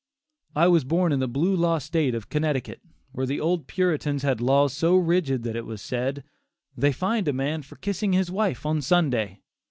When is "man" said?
7.33-7.61